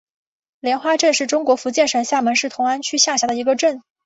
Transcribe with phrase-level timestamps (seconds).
[0.61, 3.83] 莲花镇是中国福建省厦门市同安区下辖的一个镇。